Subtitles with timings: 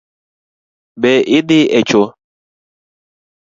[1.01, 2.05] Be idhi e choo?